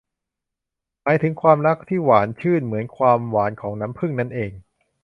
[1.03, 4.51] หมายถึงความรักที่หวานชื่นเหมือนความหวานของน้ำผึ้งนั่นเอง